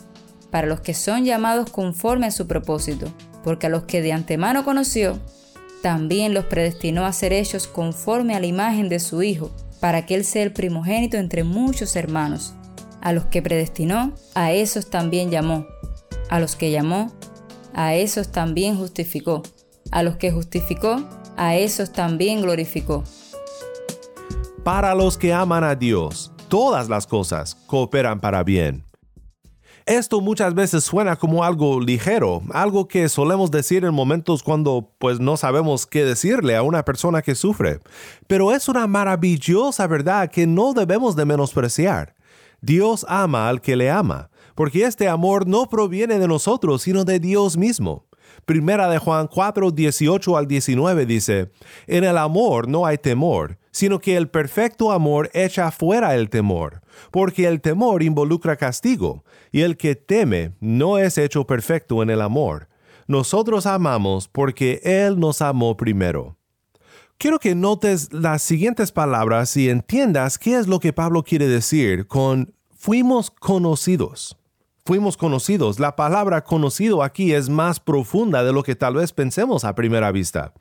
para 0.51 0.67
los 0.67 0.81
que 0.81 0.93
son 0.93 1.23
llamados 1.23 1.69
conforme 1.69 2.25
a 2.25 2.31
su 2.31 2.45
propósito, 2.45 3.07
porque 3.41 3.67
a 3.67 3.69
los 3.69 3.83
que 3.83 4.01
de 4.01 4.11
antemano 4.11 4.65
conoció, 4.65 5.17
también 5.81 6.33
los 6.33 6.45
predestinó 6.45 7.05
a 7.05 7.13
ser 7.13 7.33
hechos 7.33 7.67
conforme 7.67 8.35
a 8.35 8.39
la 8.39 8.45
imagen 8.45 8.89
de 8.89 8.99
su 8.99 9.21
Hijo, 9.23 9.51
para 9.79 10.05
que 10.05 10.15
Él 10.15 10.25
sea 10.25 10.43
el 10.43 10.53
primogénito 10.53 11.17
entre 11.17 11.43
muchos 11.43 11.95
hermanos. 11.95 12.53
A 13.01 13.13
los 13.13 13.25
que 13.25 13.41
predestinó, 13.41 14.13
a 14.35 14.51
esos 14.51 14.89
también 14.89 15.31
llamó. 15.31 15.65
A 16.29 16.39
los 16.39 16.55
que 16.55 16.71
llamó, 16.71 17.11
a 17.73 17.95
esos 17.95 18.31
también 18.31 18.77
justificó. 18.77 19.41
A 19.91 20.03
los 20.03 20.17
que 20.17 20.31
justificó, 20.31 21.07
a 21.37 21.55
esos 21.55 21.93
también 21.93 22.41
glorificó. 22.41 23.03
Para 24.63 24.93
los 24.93 25.17
que 25.17 25.33
aman 25.33 25.63
a 25.63 25.75
Dios, 25.75 26.31
todas 26.49 26.89
las 26.89 27.07
cosas 27.07 27.55
cooperan 27.67 28.19
para 28.19 28.43
bien 28.43 28.88
esto 29.89 30.21
muchas 30.21 30.53
veces 30.53 30.83
suena 30.83 31.15
como 31.15 31.43
algo 31.43 31.81
ligero, 31.81 32.43
algo 32.51 32.87
que 32.87 33.09
solemos 33.09 33.49
decir 33.49 33.83
en 33.83 33.93
momentos 33.93 34.43
cuando 34.43 34.91
pues 34.99 35.19
no 35.19 35.35
sabemos 35.35 35.87
qué 35.87 36.05
decirle 36.05 36.55
a 36.55 36.61
una 36.61 36.85
persona 36.85 37.23
que 37.23 37.33
sufre, 37.33 37.79
pero 38.27 38.51
es 38.51 38.69
una 38.69 38.85
maravillosa 38.85 39.87
verdad 39.87 40.29
que 40.29 40.45
no 40.45 40.73
debemos 40.73 41.15
de 41.15 41.25
menospreciar. 41.25 42.13
Dios 42.61 43.05
ama 43.09 43.49
al 43.49 43.61
que 43.61 43.75
le 43.75 43.89
ama, 43.89 44.29
porque 44.53 44.85
este 44.85 45.07
amor 45.07 45.47
no 45.47 45.67
proviene 45.67 46.19
de 46.19 46.27
nosotros, 46.27 46.83
sino 46.83 47.03
de 47.03 47.19
Dios 47.19 47.57
mismo. 47.57 48.05
Primera 48.45 48.89
de 48.89 48.99
Juan 48.99 49.27
4, 49.27 49.71
18 49.71 50.37
al 50.37 50.47
19 50.47 51.05
dice, 51.05 51.51
En 51.87 52.03
el 52.03 52.17
amor 52.17 52.67
no 52.67 52.85
hay 52.85 52.97
temor, 52.97 53.58
sino 53.71 53.99
que 53.99 54.17
el 54.17 54.29
perfecto 54.29 54.91
amor 54.91 55.29
echa 55.33 55.71
fuera 55.71 56.15
el 56.15 56.29
temor, 56.29 56.81
porque 57.11 57.47
el 57.47 57.61
temor 57.61 58.03
involucra 58.03 58.55
castigo, 58.55 59.23
y 59.51 59.61
el 59.61 59.77
que 59.77 59.95
teme 59.95 60.53
no 60.59 60.97
es 60.97 61.17
hecho 61.17 61.45
perfecto 61.45 62.01
en 62.03 62.09
el 62.09 62.21
amor. 62.21 62.67
Nosotros 63.07 63.65
amamos 63.65 64.27
porque 64.27 64.81
Él 64.83 65.19
nos 65.19 65.41
amó 65.41 65.75
primero. 65.75 66.37
Quiero 67.17 67.39
que 67.39 67.53
notes 67.53 68.13
las 68.13 68.41
siguientes 68.41 68.91
palabras 68.91 69.57
y 69.57 69.69
entiendas 69.69 70.37
qué 70.37 70.55
es 70.55 70.67
lo 70.67 70.79
que 70.79 70.93
Pablo 70.93 71.23
quiere 71.23 71.47
decir 71.47 72.07
con 72.07 72.53
fuimos 72.71 73.29
conocidos 73.29 74.38
fuimos 74.89 75.17
conocidos. 75.17 75.79
La 75.79 75.95
palabra 75.95 76.43
conocido 76.43 77.03
aquí 77.03 77.31
es 77.31 77.47
más 77.47 77.79
profunda 77.79 78.43
de 78.43 78.51
lo 78.51 78.63
que 78.63 78.73
tal 78.73 78.95
vez 78.95 79.11
pensemos 79.11 79.63
a 79.63 79.75
primera 79.75 80.11
vista. 80.11 80.51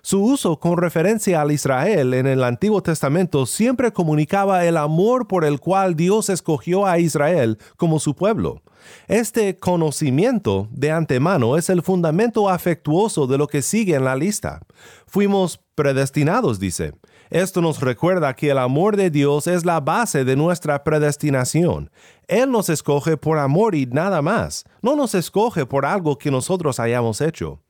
Su 0.00 0.24
uso 0.24 0.58
con 0.58 0.78
referencia 0.78 1.42
al 1.42 1.52
Israel 1.52 2.14
en 2.14 2.26
el 2.26 2.44
Antiguo 2.44 2.82
Testamento 2.82 3.44
siempre 3.44 3.92
comunicaba 3.92 4.64
el 4.64 4.78
amor 4.78 5.28
por 5.28 5.44
el 5.44 5.60
cual 5.60 5.96
Dios 5.96 6.30
escogió 6.30 6.86
a 6.86 6.98
Israel 6.98 7.58
como 7.76 8.00
su 8.00 8.16
pueblo. 8.16 8.62
Este 9.06 9.58
conocimiento 9.58 10.66
de 10.70 10.90
antemano 10.90 11.58
es 11.58 11.68
el 11.68 11.82
fundamento 11.82 12.48
afectuoso 12.48 13.26
de 13.26 13.36
lo 13.36 13.48
que 13.48 13.60
sigue 13.60 13.96
en 13.96 14.04
la 14.04 14.16
lista. 14.16 14.62
Fuimos 15.06 15.60
predestinados, 15.74 16.58
dice. 16.58 16.94
Esto 17.30 17.60
nos 17.60 17.80
recuerda 17.80 18.34
que 18.34 18.50
el 18.50 18.58
amor 18.58 18.96
de 18.96 19.10
Dios 19.10 19.46
es 19.46 19.64
la 19.64 19.80
base 19.80 20.24
de 20.24 20.36
nuestra 20.36 20.84
predestinación. 20.84 21.90
Él 22.28 22.50
nos 22.50 22.68
escoge 22.68 23.16
por 23.16 23.38
amor 23.38 23.74
y 23.74 23.86
nada 23.86 24.22
más. 24.22 24.64
No 24.82 24.96
nos 24.96 25.14
escoge 25.14 25.66
por 25.66 25.86
algo 25.86 26.18
que 26.18 26.30
nosotros 26.30 26.78
hayamos 26.80 27.20
hecho. 27.20 27.60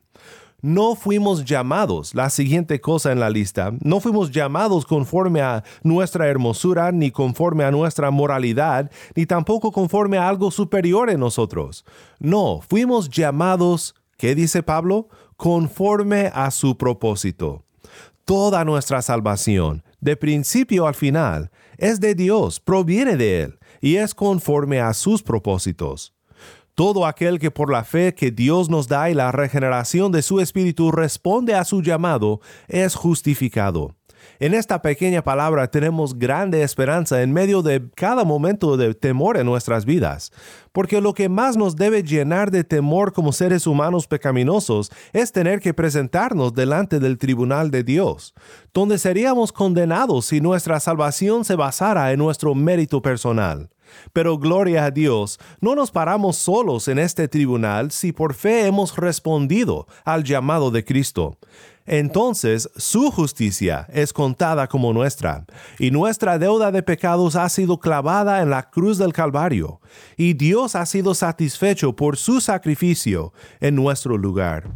No 0.65 0.95
fuimos 0.95 1.45
llamados, 1.45 2.15
la 2.15 2.31
siguiente 2.31 2.81
cosa 2.81 3.13
en 3.13 3.21
la 3.21 3.29
lista, 3.29 3.75
no 3.83 4.01
fuimos 4.01 4.31
llamados 4.31 4.87
conforme 4.87 5.43
a 5.43 5.63
nuestra 5.83 6.27
hermosura, 6.27 6.91
ni 6.91 7.11
conforme 7.11 7.65
a 7.65 7.71
nuestra 7.71 8.11
moralidad, 8.11 8.91
ni 9.15 9.27
tampoco 9.27 9.73
conforme 9.73 10.17
a 10.17 10.27
algo 10.27 10.51
superior 10.51 11.11
en 11.11 11.21
nosotros. 11.21 11.85
No, 12.19 12.63
fuimos 12.67 13.11
llamados, 13.11 13.95
¿qué 14.17 14.35
dice 14.35 14.63
Pablo? 14.63 15.09
Conforme 15.37 16.31
a 16.33 16.51
su 16.51 16.79
propósito. 16.79 17.64
Toda 18.25 18.65
nuestra 18.65 19.03
salvación, 19.03 19.85
de 20.01 20.17
principio 20.17 20.87
al 20.87 20.95
final, 20.95 21.51
es 21.77 22.01
de 22.01 22.15
Dios, 22.15 22.59
proviene 22.59 23.19
de 23.19 23.43
Él 23.43 23.59
y 23.83 23.97
es 23.97 24.15
conforme 24.15 24.81
a 24.81 24.95
sus 24.95 25.23
propósitos. 25.23 26.15
Todo 26.75 27.05
aquel 27.05 27.39
que 27.39 27.51
por 27.51 27.71
la 27.71 27.85
fe 27.85 28.15
que 28.15 28.31
Dios 28.31 28.71
nos 28.71 28.89
da 28.89 29.11
y 29.11 29.15
la 29.15 29.31
regeneración 29.31 30.11
de 30.11 30.23
su 30.23 30.41
Espíritu 30.41 30.91
responde 30.91 31.55
a 31.55 31.65
su 31.65 31.83
llamado 31.83 32.41
es 32.67 32.95
justificado. 32.95 33.95
En 34.41 34.55
esta 34.55 34.83
pequeña 34.83 35.23
palabra 35.23 35.69
tenemos 35.69 36.19
grande 36.19 36.63
esperanza 36.63 37.23
en 37.23 37.33
medio 37.33 37.63
de 37.63 37.89
cada 37.95 38.25
momento 38.25 38.77
de 38.77 38.95
temor 38.95 39.37
en 39.37 39.47
nuestras 39.47 39.85
vidas, 39.85 40.33
porque 40.73 41.01
lo 41.01 41.15
que 41.15 41.29
más 41.29 41.57
nos 41.57 41.77
debe 41.77 42.03
llenar 42.03 42.51
de 42.51 42.65
temor 42.65 43.13
como 43.13 43.33
seres 43.33 43.67
humanos 43.67 44.07
pecaminosos 44.07 44.91
es 45.13 45.33
tener 45.33 45.61
que 45.61 45.75
presentarnos 45.75 46.55
delante 46.55 47.01
del 47.01 47.19
tribunal 47.19 47.71
de 47.71 47.85
Dios, 47.85 48.35
donde 48.73 48.99
seríamos 48.99 49.53
condenados 49.53 50.27
si 50.27 50.41
nuestra 50.41 50.81
salvación 50.81 51.45
se 51.45 51.57
basara 51.57 52.13
en 52.13 52.19
nuestro 52.19 52.55
mérito 52.55 53.03
personal. 53.03 53.71
Pero 54.13 54.39
gloria 54.39 54.85
a 54.85 54.91
Dios, 54.91 55.39
no 55.61 55.75
nos 55.75 55.91
paramos 55.91 56.37
solos 56.37 56.89
en 56.89 56.99
este 56.99 57.29
tribunal 57.29 57.91
si 57.91 58.13
por 58.13 58.35
fe 58.35 58.67
hemos 58.67 58.97
respondido 58.97 59.87
al 60.05 60.25
llamado 60.25 60.71
de 60.71 60.85
Cristo. 60.85 61.39
Entonces 61.87 62.71
su 62.77 63.11
justicia 63.11 63.87
es 63.93 64.13
contada 64.13 64.69
como 64.69 64.93
nuestra, 64.93 65.45
y 65.79 65.91
nuestra 65.91 66.39
deuda 66.39 66.73
de 66.73 66.83
pecados 66.83 67.37
ha 67.37 67.49
sido 67.51 67.79
clavada 67.79 68.41
en 68.41 68.49
la 68.49 68.71
cruz 68.71 68.97
del 68.97 69.13
Calvario, 69.13 69.81
y 70.17 70.33
Dios 70.33 70.77
ha 70.77 70.87
sido 70.87 71.15
satisfecho 71.15 71.95
por 71.95 72.17
su 72.17 72.41
sacrificio 72.41 73.35
en 73.61 73.75
nuestro 73.75 74.17
lugar. 74.17 74.71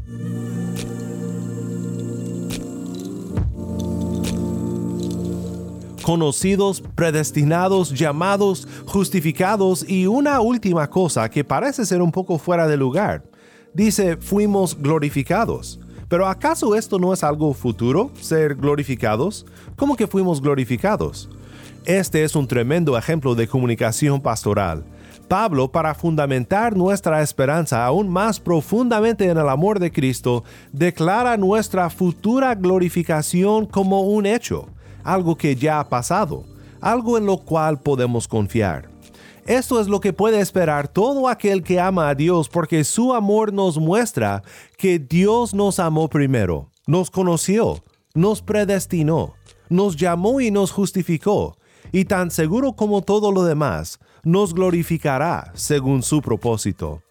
Conocidos, 6.09 6.83
predestinados, 6.95 7.91
llamados, 7.91 8.67
justificados 8.87 9.87
y 9.87 10.07
una 10.07 10.41
última 10.41 10.89
cosa 10.89 11.29
que 11.29 11.45
parece 11.45 11.85
ser 11.85 12.01
un 12.01 12.11
poco 12.11 12.39
fuera 12.39 12.67
de 12.67 12.79
lugar. 12.79 13.25
Dice, 13.75 14.17
fuimos 14.17 14.75
glorificados. 14.81 15.79
Pero 16.09 16.27
¿acaso 16.27 16.75
esto 16.75 16.99
no 16.99 17.13
es 17.13 17.23
algo 17.23 17.53
futuro, 17.53 18.11
ser 18.23 18.55
glorificados? 18.55 19.45
¿Cómo 19.77 19.97
que 19.97 20.07
fuimos 20.07 20.41
glorificados? 20.41 21.29
Este 21.85 22.25
es 22.25 22.35
un 22.35 22.49
tremendo 22.49 22.97
ejemplo 22.97 23.35
de 23.35 23.47
comunicación 23.47 24.23
pastoral. 24.23 24.85
Pablo, 25.29 25.71
para 25.71 25.95
fundamentar 25.95 26.75
nuestra 26.75 27.21
esperanza 27.21 27.85
aún 27.85 28.09
más 28.09 28.41
profundamente 28.41 29.27
en 29.27 29.37
el 29.37 29.49
amor 29.51 29.79
de 29.79 29.93
Cristo, 29.93 30.43
declara 30.73 31.37
nuestra 31.37 31.91
futura 31.91 32.55
glorificación 32.55 33.67
como 33.67 34.01
un 34.01 34.25
hecho 34.25 34.71
algo 35.13 35.37
que 35.37 35.57
ya 35.57 35.81
ha 35.81 35.89
pasado, 35.89 36.45
algo 36.81 37.17
en 37.17 37.27
lo 37.27 37.39
cual 37.39 37.81
podemos 37.81 38.29
confiar. 38.29 38.91
Esto 39.47 39.81
es 39.81 39.89
lo 39.89 40.01
que 40.01 40.13
puede 40.13 40.41
esperar 40.41 40.89
todo 40.89 41.27
aquel 41.27 41.63
que 41.63 41.81
ama 41.81 42.11
a 42.11 42.15
Dios 42.15 42.51
porque 42.51 42.85
su 42.85 43.15
amor 43.15 43.51
nos 43.51 43.79
muestra 43.79 44.43
que 44.77 44.99
Dios 44.99 45.55
nos 45.55 45.79
amó 45.79 46.09
primero, 46.09 46.71
nos 46.87 47.11
conoció, 47.11 47.83
nos 48.13 48.43
predestinó, 48.43 49.33
nos 49.71 49.97
llamó 49.97 50.43
y 50.43 50.51
nos 50.51 50.71
justificó, 50.71 51.57
y 51.93 52.05
tan 52.05 52.31
seguro 52.31 52.75
como 52.75 53.01
todo 53.01 53.33
lo 53.33 53.45
demás, 53.45 53.99
nos 54.23 54.53
glorificará 54.53 55.51
según 55.55 56.03
su 56.03 56.21
propósito. 56.21 57.03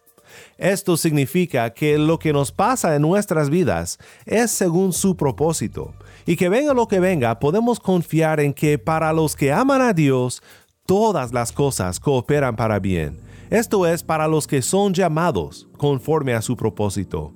Esto 0.58 0.98
significa 0.98 1.74
que 1.74 1.98
lo 1.98 2.20
que 2.20 2.34
nos 2.34 2.52
pasa 2.52 2.96
en 2.96 3.02
nuestras 3.02 3.50
vidas 3.50 4.00
es 4.26 4.52
según 4.52 4.94
su 4.94 5.16
propósito, 5.16 5.94
y 6.26 6.36
que 6.36 6.50
venga 6.50 6.74
lo 6.74 6.88
que 6.88 7.00
venga, 7.00 7.40
podemos 7.40 7.80
confiar 7.80 8.40
en 8.40 8.54
que 8.54 8.78
para 8.78 9.14
los 9.14 9.36
que 9.36 9.52
aman 9.52 9.82
a 9.82 9.94
Dios, 9.94 10.42
todas 10.86 11.34
las 11.34 11.52
cosas 11.52 12.00
cooperan 12.00 12.56
para 12.56 12.80
bien. 12.80 13.20
Esto 13.50 13.88
es 13.88 14.04
para 14.04 14.28
los 14.28 14.48
que 14.48 14.62
son 14.62 14.94
llamados 14.94 15.68
conforme 15.78 16.34
a 16.34 16.42
su 16.42 16.58
propósito 16.58 17.34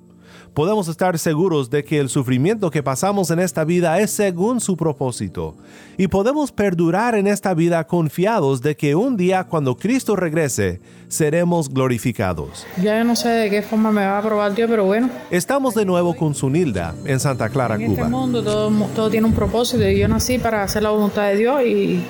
podemos 0.54 0.88
estar 0.88 1.18
seguros 1.18 1.70
de 1.70 1.84
que 1.84 1.98
el 1.98 2.08
sufrimiento 2.08 2.70
que 2.70 2.82
pasamos 2.82 3.30
en 3.30 3.38
esta 3.38 3.64
vida 3.64 3.98
es 4.00 4.10
según 4.10 4.60
su 4.60 4.76
propósito. 4.76 5.54
Y 5.96 6.08
podemos 6.08 6.52
perdurar 6.52 7.14
en 7.14 7.26
esta 7.26 7.54
vida 7.54 7.86
confiados 7.86 8.60
de 8.60 8.76
que 8.76 8.94
un 8.94 9.16
día 9.16 9.44
cuando 9.44 9.76
Cristo 9.76 10.16
regrese, 10.16 10.80
seremos 11.08 11.68
glorificados. 11.68 12.66
Ya 12.82 13.02
no 13.04 13.16
sé 13.16 13.28
de 13.28 13.50
qué 13.50 13.62
forma 13.62 13.90
me 13.92 14.04
va 14.04 14.18
a 14.18 14.22
probar 14.22 14.54
Dios, 14.54 14.68
pero 14.68 14.84
bueno. 14.84 15.10
Estamos 15.30 15.74
de 15.74 15.84
nuevo 15.84 16.14
con 16.14 16.34
Sunilda 16.34 16.94
en 17.04 17.20
Santa 17.20 17.48
Clara, 17.48 17.76
en 17.76 17.86
Cuba. 17.86 18.02
este 18.02 18.10
mundo 18.10 18.42
todo, 18.42 18.70
todo, 18.94 19.10
tiene 19.10 19.26
un 19.26 19.34
propósito 19.34 19.88
y 19.88 19.98
yo 19.98 20.08
nací 20.08 20.38
para 20.38 20.62
hacer 20.62 20.82
la 20.82 20.90
voluntad 20.90 21.28
de 21.28 21.36
Dios 21.36 21.62
y, 21.62 22.04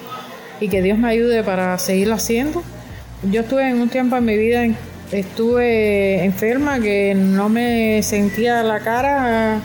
y 0.61 0.69
que 0.69 0.83
Dios 0.83 0.99
me 0.99 1.09
ayude 1.09 1.43
para 1.43 1.79
seguirlo 1.79 2.15
haciendo. 2.15 2.63
Yo 3.31 3.43
estuve 3.43 3.69
en 3.69 3.81
un 3.81 3.89
tiempo 3.89 4.17
en 4.17 4.25
mi 4.25 4.37
vida 4.37 4.65
en 4.65 4.77
estuve 5.13 6.25
enferma 6.25 6.81
que 6.81 7.15
no 7.15 7.49
me 7.49 8.03
sentía 8.03 8.63
la 8.63 8.81
cara 8.81 9.61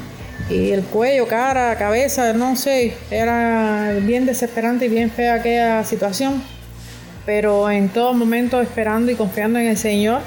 y 0.49 0.71
el 0.71 0.83
cuello, 0.83 1.27
cara, 1.27 1.75
cabeza, 1.77 2.33
no 2.33 2.55
sé, 2.55 2.93
era 3.11 3.93
bien 4.01 4.25
desesperante 4.25 4.85
y 4.85 4.89
bien 4.89 5.09
fea 5.09 5.35
aquella 5.35 5.83
situación, 5.83 6.41
pero 7.25 7.69
en 7.69 7.89
todo 7.89 8.13
momento 8.13 8.61
esperando 8.61 9.11
y 9.11 9.15
confiando 9.15 9.59
en 9.59 9.67
el 9.67 9.77
Señor. 9.77 10.21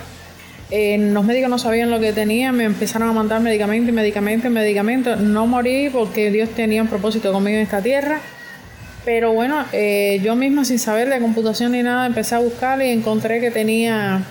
Eh, 0.73 0.97
los 0.99 1.25
médicos 1.25 1.51
no 1.51 1.59
sabían 1.59 1.91
lo 1.91 1.99
que 1.99 2.13
tenía, 2.13 2.53
me 2.53 2.65
empezaron 2.65 3.09
a 3.09 3.13
mandar 3.13 3.41
medicamentos, 3.41 3.93
medicamentos, 3.93 4.51
medicamentos. 4.51 5.19
No 5.19 5.47
morí 5.47 5.91
porque 5.91 6.31
Dios 6.31 6.51
tenía 6.51 6.81
un 6.83 6.89
propósito 6.89 7.33
conmigo 7.33 7.57
en 7.57 7.65
esta 7.65 7.83
tierra. 7.83 8.21
Pero 9.05 9.33
bueno, 9.33 9.65
eh, 9.73 10.21
yo 10.23 10.37
misma 10.37 10.65
sin 10.65 10.79
saber 10.79 11.09
de 11.09 11.19
computación 11.19 11.73
ni 11.73 11.83
nada 11.83 12.07
empecé 12.07 12.35
a 12.37 12.39
buscar 12.39 12.81
y 12.83 12.91
encontré 12.91 13.41
que 13.41 13.51
tenía 13.51 14.23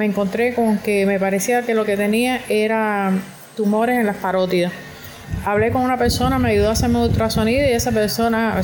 me 0.00 0.06
encontré 0.06 0.54
con 0.54 0.78
que 0.78 1.04
me 1.04 1.20
parecía 1.20 1.60
que 1.60 1.74
lo 1.74 1.84
que 1.84 1.94
tenía 1.94 2.40
era 2.48 3.12
tumores 3.54 3.98
en 3.98 4.06
las 4.06 4.16
parótidas. 4.16 4.72
Hablé 5.44 5.70
con 5.72 5.82
una 5.82 5.98
persona, 5.98 6.38
me 6.38 6.52
ayudó 6.52 6.70
a 6.70 6.72
hacerme 6.72 7.02
ultrasonido 7.02 7.68
y 7.68 7.72
esa 7.72 7.92
persona, 7.92 8.62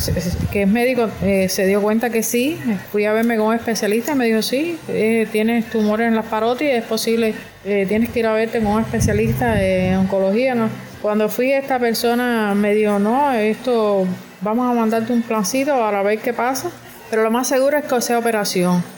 que 0.51 0.62
es 0.62 0.68
médico, 0.68 1.11
eh, 1.22 1.51
se 1.51 1.66
dio 1.66 1.83
cuenta 1.83 2.09
que 2.09 2.22
sí. 2.22 2.59
Fui 2.90 3.05
a 3.05 3.12
verme 3.12 3.37
con 3.37 3.49
un 3.49 3.55
especialista 3.55 4.12
y 4.12 4.14
me 4.14 4.25
dijo, 4.25 4.40
sí, 4.40 4.79
eh, 4.88 5.29
tienes 5.31 5.66
tumores 5.66 6.09
en 6.09 6.16
las 6.16 6.25
parótidas, 6.25 6.79
es 6.79 6.85
posible, 6.85 7.35
eh, 7.66 7.85
tienes 7.87 8.09
que 8.09 8.20
ir 8.20 8.27
a 8.27 8.33
verte 8.33 8.61
con 8.61 8.68
un 8.68 8.81
especialista 8.81 9.57
de 9.57 9.94
oncología. 9.94 10.57
Cuando 11.03 11.29
fui, 11.29 11.53
esta 11.53 11.79
persona 11.79 12.55
me 12.55 12.72
dijo, 12.75 12.99
no, 12.99 13.31
esto, 13.35 14.07
vamos 14.40 14.70
a 14.70 14.72
mandarte 14.72 15.12
un 15.12 15.20
plancito 15.20 15.79
para 15.79 16.03
ver 16.03 16.18
qué 16.18 16.33
pasa, 16.33 16.70
pero 17.11 17.22
lo 17.22 17.31
más 17.31 17.46
seguro 17.46 17.77
es 17.77 17.85
que 17.85 18.01
sea 18.01 18.18
operación. 18.18 18.95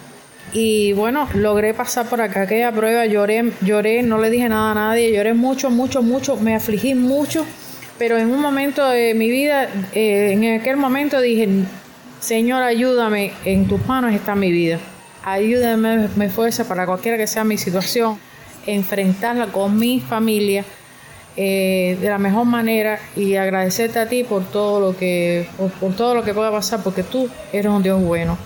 Y 0.52 0.92
bueno, 0.94 1.28
logré 1.34 1.74
pasar 1.74 2.06
por 2.06 2.20
acá 2.20 2.42
aquella 2.42 2.72
prueba, 2.72 3.04
lloré, 3.04 3.52
lloré, 3.60 4.02
no 4.02 4.18
le 4.18 4.30
dije 4.30 4.48
nada 4.48 4.70
a 4.70 4.74
nadie, 4.74 5.12
lloré 5.12 5.34
mucho, 5.34 5.70
mucho, 5.70 6.02
mucho, 6.02 6.36
me 6.36 6.54
afligí 6.54 6.94
mucho, 6.94 7.44
pero 7.98 8.16
en 8.16 8.30
un 8.30 8.40
momento 8.40 8.88
de 8.88 9.12
mi 9.14 9.28
vida, 9.28 9.68
eh, 9.92 10.32
en 10.32 10.60
aquel 10.60 10.78
momento 10.78 11.20
dije, 11.20 11.48
Señor, 12.20 12.62
ayúdame, 12.62 13.32
en 13.44 13.68
tus 13.68 13.84
manos 13.86 14.14
está 14.14 14.34
mi 14.34 14.50
vida. 14.50 14.78
Ayúdame, 15.24 16.08
me 16.16 16.28
fuerza 16.30 16.66
para 16.66 16.86
cualquiera 16.86 17.18
que 17.18 17.26
sea 17.26 17.44
mi 17.44 17.58
situación, 17.58 18.18
enfrentarla 18.66 19.48
con 19.48 19.78
mi 19.78 20.00
familia 20.00 20.64
eh, 21.36 21.98
de 22.00 22.08
la 22.08 22.18
mejor 22.18 22.46
manera. 22.46 22.98
Y 23.14 23.36
agradecerte 23.36 23.98
a 23.98 24.08
ti 24.08 24.24
por 24.24 24.44
todo 24.44 24.80
lo 24.80 24.96
que 24.96 25.46
por 25.80 25.94
todo 25.94 26.14
lo 26.14 26.24
que 26.24 26.32
pueda 26.32 26.50
pasar, 26.50 26.82
porque 26.82 27.02
tú 27.02 27.28
eres 27.52 27.70
un 27.70 27.82
Dios 27.82 28.02
bueno. 28.02 28.38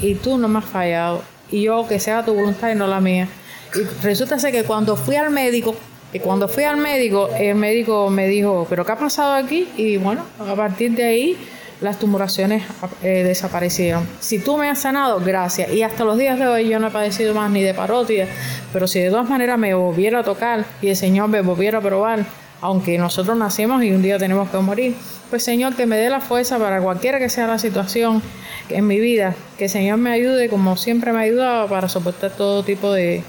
Y 0.00 0.14
tú 0.14 0.38
no 0.38 0.48
me 0.48 0.58
has 0.58 0.64
fallado 0.64 1.33
y 1.54 1.62
yo 1.62 1.86
que 1.86 2.00
sea 2.00 2.24
tu 2.24 2.34
voluntad 2.34 2.72
y 2.72 2.74
no 2.74 2.88
la 2.88 3.00
mía. 3.00 3.28
Y 3.76 4.04
resulta 4.04 4.40
ser 4.40 4.50
que 4.50 4.64
cuando 4.64 4.96
fui 4.96 5.14
al 5.14 5.30
médico, 5.30 5.76
que 6.10 6.18
cuando 6.18 6.48
fui 6.48 6.64
al 6.64 6.78
médico, 6.78 7.28
el 7.38 7.54
médico 7.54 8.10
me 8.10 8.26
dijo, 8.26 8.66
¿pero 8.68 8.84
qué 8.84 8.90
ha 8.90 8.98
pasado 8.98 9.34
aquí? 9.34 9.68
Y 9.76 9.96
bueno, 9.96 10.24
a 10.40 10.56
partir 10.56 10.90
de 10.96 11.04
ahí 11.04 11.38
las 11.80 12.00
tumoraciones 12.00 12.64
eh, 13.04 13.22
desaparecieron. 13.22 14.04
Si 14.18 14.40
tú 14.40 14.56
me 14.56 14.68
has 14.68 14.80
sanado, 14.80 15.20
gracias. 15.20 15.72
Y 15.72 15.84
hasta 15.84 16.02
los 16.04 16.18
días 16.18 16.40
de 16.40 16.48
hoy 16.48 16.68
yo 16.68 16.80
no 16.80 16.88
he 16.88 16.90
padecido 16.90 17.34
más 17.34 17.52
ni 17.52 17.62
de 17.62 17.72
parótida, 17.72 18.26
pero 18.72 18.88
si 18.88 18.98
de 18.98 19.10
todas 19.10 19.28
maneras 19.28 19.56
me 19.56 19.74
volviera 19.74 20.20
a 20.20 20.24
tocar 20.24 20.64
y 20.82 20.88
el 20.88 20.96
Señor 20.96 21.28
me 21.28 21.40
volviera 21.40 21.78
a 21.78 21.82
probar, 21.82 22.26
aunque 22.64 22.96
nosotros 22.96 23.36
nacimos 23.36 23.84
y 23.84 23.90
un 23.90 24.00
día 24.00 24.18
tenemos 24.18 24.48
que 24.48 24.56
morir, 24.56 24.96
pues 25.28 25.44
Señor, 25.44 25.76
que 25.76 25.84
me 25.84 25.98
dé 25.98 26.08
la 26.08 26.22
fuerza 26.22 26.58
para 26.58 26.80
cualquiera 26.80 27.18
que 27.18 27.28
sea 27.28 27.46
la 27.46 27.58
situación 27.58 28.22
en 28.70 28.86
mi 28.86 29.00
vida, 29.00 29.34
que 29.58 29.68
Señor 29.68 29.98
me 29.98 30.10
ayude 30.10 30.48
como 30.48 30.78
siempre 30.78 31.12
me 31.12 31.18
ha 31.18 31.22
ayudado 31.24 31.68
para 31.68 31.90
soportar 31.90 32.30
todo 32.30 32.62
tipo 32.62 32.90
de, 32.90 33.22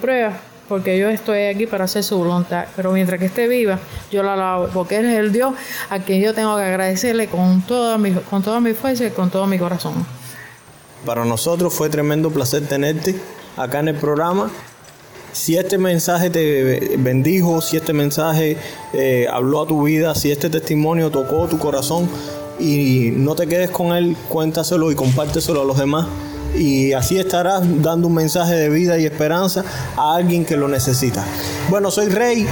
pruebas, 0.00 0.36
porque 0.68 0.96
yo 0.96 1.08
estoy 1.08 1.46
aquí 1.46 1.66
para 1.66 1.86
hacer 1.86 2.04
su 2.04 2.18
voluntad, 2.18 2.66
pero 2.76 2.92
mientras 2.92 3.18
que 3.18 3.26
esté 3.26 3.48
viva, 3.48 3.80
yo 4.12 4.22
la 4.22 4.34
alabo, 4.34 4.68
porque 4.72 4.98
Él 4.98 5.06
es 5.06 5.18
el 5.18 5.32
Dios 5.32 5.54
a 5.90 5.98
quien 5.98 6.22
yo 6.22 6.32
tengo 6.32 6.56
que 6.56 6.62
agradecerle 6.62 7.26
con 7.26 7.62
toda 7.62 7.98
mi, 7.98 8.12
con 8.12 8.44
toda 8.44 8.60
mi 8.60 8.74
fuerza 8.74 9.06
y 9.06 9.10
con 9.10 9.28
todo 9.28 9.48
mi 9.48 9.58
corazón. 9.58 10.06
Para 11.04 11.24
nosotros 11.24 11.74
fue 11.74 11.88
tremendo 11.88 12.30
placer 12.30 12.64
tenerte 12.68 13.16
acá 13.56 13.80
en 13.80 13.88
el 13.88 13.96
programa. 13.96 14.52
Si 15.32 15.56
este 15.56 15.78
mensaje 15.78 16.30
te 16.30 16.96
bendijo, 16.96 17.60
si 17.60 17.76
este 17.76 17.92
mensaje 17.92 18.56
eh, 18.92 19.26
habló 19.30 19.62
a 19.62 19.66
tu 19.66 19.84
vida, 19.84 20.14
si 20.14 20.30
este 20.30 20.50
testimonio 20.50 21.10
tocó 21.10 21.46
tu 21.46 21.58
corazón, 21.58 22.08
y 22.58 23.12
no 23.14 23.34
te 23.34 23.46
quedes 23.46 23.70
con 23.70 23.96
él, 23.96 24.16
cuéntaselo 24.28 24.90
y 24.90 24.94
compárteselo 24.94 25.62
a 25.62 25.64
los 25.64 25.78
demás. 25.78 26.06
Y 26.56 26.92
así 26.92 27.18
estarás 27.18 27.62
dando 27.82 28.08
un 28.08 28.14
mensaje 28.14 28.54
de 28.54 28.68
vida 28.68 28.98
y 28.98 29.04
esperanza 29.04 29.64
a 29.96 30.16
alguien 30.16 30.44
que 30.44 30.56
lo 30.56 30.66
necesita. 30.68 31.24
Bueno, 31.68 31.90
soy 31.90 32.08
Rey, 32.08 32.46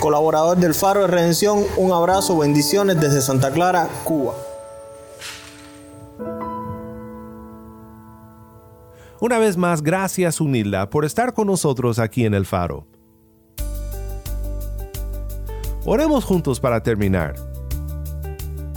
colaborador 0.00 0.56
del 0.56 0.74
Faro 0.74 1.02
de 1.02 1.08
Redención. 1.08 1.64
Un 1.76 1.92
abrazo, 1.92 2.38
bendiciones 2.38 3.00
desde 3.00 3.20
Santa 3.20 3.50
Clara, 3.50 3.88
Cuba. 4.04 4.47
Una 9.20 9.38
vez 9.38 9.56
más, 9.56 9.82
gracias 9.82 10.40
Unilda 10.40 10.90
por 10.90 11.04
estar 11.04 11.34
con 11.34 11.48
nosotros 11.48 11.98
aquí 11.98 12.24
en 12.24 12.34
el 12.34 12.46
Faro. 12.46 12.86
Oremos 15.84 16.24
juntos 16.24 16.60
para 16.60 16.82
terminar. 16.82 17.34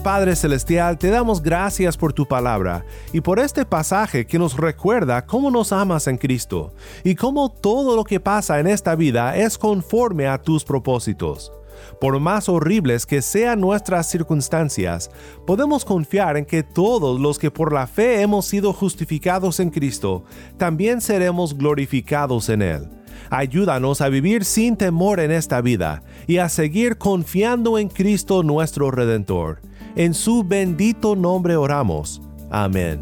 Padre 0.03 0.35
Celestial, 0.35 0.97
te 0.97 1.09
damos 1.11 1.43
gracias 1.43 1.95
por 1.95 2.11
tu 2.11 2.27
palabra 2.27 2.83
y 3.13 3.21
por 3.21 3.39
este 3.39 3.65
pasaje 3.65 4.25
que 4.25 4.39
nos 4.39 4.57
recuerda 4.57 5.27
cómo 5.27 5.51
nos 5.51 5.71
amas 5.71 6.07
en 6.07 6.17
Cristo 6.17 6.73
y 7.03 7.13
cómo 7.13 7.51
todo 7.51 7.95
lo 7.95 8.03
que 8.03 8.19
pasa 8.19 8.59
en 8.59 8.65
esta 8.65 8.95
vida 8.95 9.37
es 9.37 9.59
conforme 9.59 10.27
a 10.27 10.41
tus 10.41 10.63
propósitos. 10.63 11.51
Por 11.99 12.19
más 12.19 12.49
horribles 12.49 13.05
que 13.05 13.21
sean 13.21 13.59
nuestras 13.59 14.09
circunstancias, 14.09 15.11
podemos 15.45 15.85
confiar 15.85 16.37
en 16.37 16.45
que 16.45 16.63
todos 16.63 17.19
los 17.19 17.39
que 17.39 17.51
por 17.51 17.73
la 17.73 17.87
fe 17.87 18.21
hemos 18.21 18.45
sido 18.45 18.73
justificados 18.73 19.59
en 19.59 19.69
Cristo, 19.69 20.23
también 20.57 21.01
seremos 21.01 21.57
glorificados 21.57 22.49
en 22.49 22.61
Él. 22.61 22.89
Ayúdanos 23.29 24.01
a 24.01 24.09
vivir 24.09 24.43
sin 24.43 24.75
temor 24.75 25.19
en 25.19 25.31
esta 25.31 25.61
vida 25.61 26.03
y 26.27 26.37
a 26.37 26.49
seguir 26.49 26.97
confiando 26.97 27.77
en 27.77 27.87
Cristo 27.87 28.43
nuestro 28.43 28.91
Redentor. 28.91 29.61
En 29.95 30.13
su 30.13 30.43
bendito 30.43 31.15
nombre 31.15 31.55
oramos. 31.55 32.21
Amén. 32.49 33.01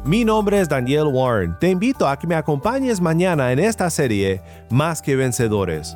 Mi 0.03 0.25
nombre 0.25 0.59
es 0.59 0.67
Daniel 0.67 1.07
Warren. 1.13 1.57
Te 1.59 1.69
invito 1.69 2.05
a 2.05 2.19
que 2.19 2.27
me 2.27 2.35
acompañes 2.35 2.99
mañana 2.99 3.53
en 3.53 3.59
esta 3.59 3.89
serie 3.89 4.41
Más 4.69 5.01
que 5.01 5.15
Vencedores 5.15 5.95